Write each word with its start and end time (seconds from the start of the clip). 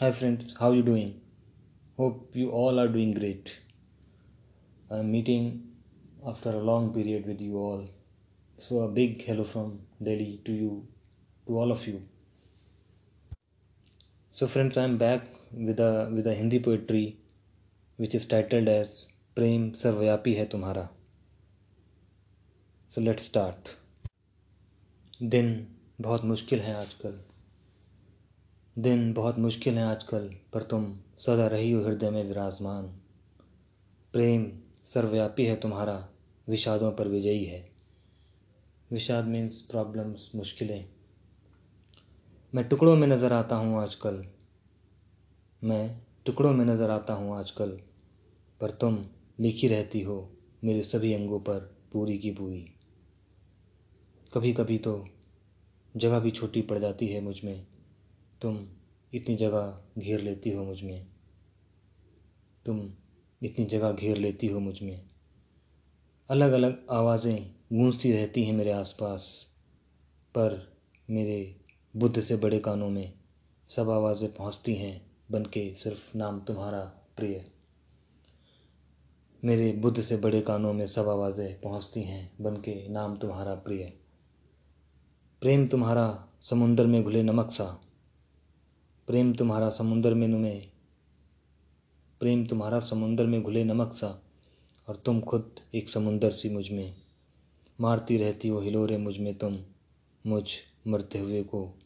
Hi 0.00 0.10
friends, 0.12 0.54
how 0.58 0.72
you 0.72 0.82
doing? 0.82 1.20
Hope 1.98 2.30
you 2.34 2.48
all 2.58 2.80
are 2.80 2.88
doing 2.88 3.12
great. 3.12 3.60
I'm 4.90 5.12
meeting 5.12 5.74
after 6.26 6.48
a 6.48 6.62
long 6.68 6.94
period 6.94 7.26
with 7.26 7.42
you 7.42 7.58
all. 7.58 7.86
So 8.56 8.80
a 8.80 8.88
big 8.88 9.20
hello 9.20 9.44
from 9.44 9.82
Delhi 10.02 10.40
to 10.46 10.52
you, 10.52 10.86
to 11.46 11.58
all 11.58 11.70
of 11.70 11.86
you. 11.86 12.00
So 14.32 14.46
friends, 14.46 14.78
I'm 14.78 14.96
back 14.96 15.20
with 15.52 15.80
a 15.80 16.10
with 16.14 16.26
a 16.26 16.34
Hindi 16.34 16.60
poetry 16.60 17.18
which 17.98 18.14
is 18.14 18.24
titled 18.24 18.68
as 18.68 19.06
प्रेम 19.36 19.70
सर्वव्यापी 19.82 20.34
है 20.34 20.46
तुम्हारा 20.52 20.88
so 22.94 23.00
let 23.00 23.20
start 23.20 23.76
दिन 25.34 25.56
बहुत 26.00 26.24
मुश्किल 26.24 26.60
है 26.60 26.74
आजकल 26.76 27.20
दिन 28.78 29.12
बहुत 29.12 29.38
मुश्किल 29.38 29.78
हैं 29.78 29.84
आजकल, 29.84 30.34
पर 30.52 30.62
तुम 30.62 30.98
सदा 31.18 31.46
रही 31.46 31.72
हो 31.72 31.82
हृदय 31.82 32.10
में 32.10 32.24
विराजमान। 32.24 32.84
प्रेम 34.14 34.52
सर्वव्यापी 34.84 35.44
है 35.44 35.56
तुम्हारा, 35.56 36.08
विषादों 36.48 36.92
पर 36.92 37.08
विजयी 37.08 37.44
है। 37.44 37.70
विषाद 38.90 39.24
मीन्स 39.24 39.60
प्रॉब्लम्स 39.60 40.30
मुश्किलें। 40.34 40.88
मैं 42.54 42.68
टुकड़ों 42.68 42.96
में 42.96 43.06
नज़र 43.08 43.32
आता 43.32 43.56
हूँ 43.56 43.82
आजकल। 43.82 44.24
मैं 45.62 46.00
टुकड़ों 46.26 46.52
में 46.52 46.64
नज़र 46.64 46.90
आता 46.90 47.14
हूँ 47.14 47.38
आजकल, 47.38 47.70
पर 48.60 48.70
तुम 48.70 49.04
लिखी 49.40 49.68
रहती 49.68 50.02
हो 50.02 50.32
मेरे 50.64 50.82
सभी 50.82 51.12
अंगों 51.14 51.40
पर 51.40 51.58
पूरी 51.92 52.18
की 52.18 52.30
पूरी। 52.30 52.72
कभी 54.34 54.52
कभी 54.52 54.78
तो 54.78 55.08
जगह 55.96 56.18
भी 56.18 56.30
छोटी 56.30 56.62
पड़ 56.62 56.78
जाती 56.78 57.06
है 57.06 57.20
मुझमें। 57.20 57.66
तुम 58.42 58.66
इतनी 59.14 59.36
जगह 59.36 59.82
घेर 59.98 60.20
लेती 60.20 60.50
हो 60.50 60.64
मुझमें। 60.64 61.06
तुम 62.66 62.90
इतनी 63.42 63.64
जगह 63.64 63.92
घेर 63.92 64.16
लेती 64.16 64.46
हो 64.46 64.60
मुझमें। 64.60 65.00
अलग 66.30 66.52
अलग 66.52 66.86
आवाज़ें 66.90 67.54
गूंजती 67.72 68.12
रहती 68.12 68.44
हैं 68.44 68.52
मेरे 68.52 68.72
आसपास, 68.72 69.46
पर 70.34 70.76
मेरे 71.10 71.56
बुद्ध 71.96 72.20
से 72.20 72.36
बड़े 72.36 72.58
कानों 72.58 72.88
में 72.90 73.12
सब 73.70 73.90
आवाज़ें 73.90 74.34
पहुँचती 74.34 74.74
हैं 74.74 75.10
बन 75.30 75.44
के 75.44 75.74
सिर्फ़ 75.74 76.16
नाम 76.18 76.40
तुम्हारा 76.40 76.80
प्रिय। 77.16 77.44
मेरे 79.44 79.72
बुद्ध 79.72 80.00
से 80.00 80.16
बड़े 80.16 80.40
कानों 80.40 80.72
में 80.72 80.86
सब 80.86 81.08
आवाज़ें 81.08 81.60
पहुँचती 81.60 82.02
हैं 82.02 82.32
बन 82.40 82.56
के 82.56 82.88
नाम 82.88 83.16
तुम्हारा 83.16 83.54
प्रिय। 83.54 83.92
प्रेम 85.42 85.66
तुम्हारा 85.66 86.28
समुंदर 86.42 86.86
में 86.86 87.02
घुले 87.02 87.22
नमक 87.22 87.50
सा। 87.50 87.80
प्रेम 89.10 89.34
तुम्हारा 89.34 89.70
समुंदर 89.70 90.14
में 90.14 90.28
नुमे, 90.28 90.54
प्रेम 92.20 92.46
तुम्हारा 92.46 92.80
समुंदर 92.80 93.26
में 93.26 93.42
घुले 93.42 93.64
नमक 93.64 93.92
सा, 93.92 94.22
और 94.88 94.96
तुम 94.96 95.20
खुद 95.20 95.54
एक 95.74 95.88
समुंदर 95.88 96.30
सी 96.30 96.48
मुझमें। 96.48 96.94
मारती 97.80 98.18
रहती 98.18 98.48
हो 98.48 98.60
हिलोरे 98.60 98.98
मुझमें 98.98 99.38
तुम, 99.38 99.58
मुझ 100.26 100.44
मरते 100.86 101.18
हुए 101.18 101.42
को 101.42 101.78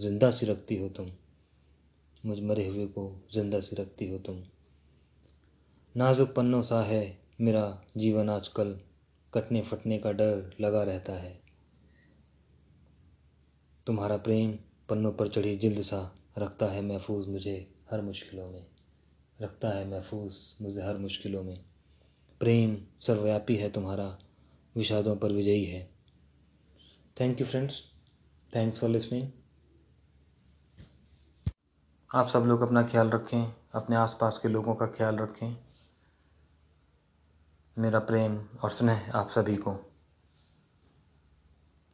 ज़िंदा 0.00 0.30
सी 0.30 0.46
रखती 0.46 0.76
हो 0.76 0.88
तुम, 0.88 1.10
मुझ 2.26 2.40
मरे 2.40 2.68
हुए 2.68 2.86
को 2.86 3.22
ज़िंदा 3.32 3.60
सी 3.60 3.76
रखती 3.76 4.10
हो 4.10 4.18
तुम। 4.18 4.42
नाजुक 5.96 6.34
पन्नों 6.34 6.62
सा 6.62 6.82
है 6.82 7.18
मेरा 7.40 7.82
जीवन 7.96 8.30
आजकल, 8.30 8.80
कटने 9.34 9.62
फटने 9.62 9.98
का 9.98 10.12
डर 10.12 10.56
लगा 10.60 10.82
रहता 10.82 11.12
है। 11.12 11.40
तुम्हारा 13.86 14.16
प्रेम 14.16 14.58
पन्नों 14.88 15.12
पर 15.12 15.28
चढ़ी 15.28 15.56
जिल्द 15.56 15.82
सा 15.82 16.16
रखता 16.38 16.66
है 16.66 16.82
महफूज 16.82 17.28
मुझे 17.28 17.74
हर 17.90 18.00
मुश्किलों 18.00 18.46
में। 18.46 18.66
रखता 19.40 19.68
है 19.68 19.88
महफूज 19.88 20.54
मुझे 20.62 20.82
हर 20.82 20.96
मुश्किलों 20.96 21.42
में। 21.42 21.64
प्रेम 22.40 22.86
सर्वव्यापी 23.00 23.56
है 23.56 23.70
तुम्हारा, 23.70 24.18
विषादों 24.76 25.16
पर 25.16 25.32
विजयी 25.32 25.64
है। 25.64 25.90
Thank 27.20 27.40
you 27.40 27.46
friends 27.46 27.82
thanks 28.56 28.80
for 28.80 28.90
listening 28.90 29.28
आप 32.14 32.28
सब 32.28 32.40
लोग 32.40 32.60
अपना 32.60 32.82
ख्याल 32.82 33.10
रखें, 33.10 33.54
अपने 33.74 33.96
आसपास 33.96 34.38
के 34.38 34.48
लोगों 34.48 34.74
का 34.74 34.86
ख्याल 34.86 35.16
रखें। 35.16 35.56
मेरा 37.78 37.98
प्रेम 37.98 38.46
और 38.62 38.70
स्नेह 38.70 39.12
आप 39.14 39.28
सभी 39.28 39.56
को। 39.56 39.93